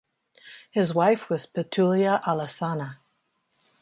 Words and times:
His 0.71 0.95
wife 0.95 1.29
was 1.29 1.45
Pitolua 1.45 2.23
Alesana. 2.23 2.95